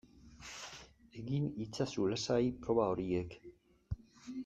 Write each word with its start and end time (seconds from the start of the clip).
Egin 1.19 1.45
itzazu 1.67 2.07
lasai 2.15 2.51
proba 2.65 2.89
horiek 2.97 3.41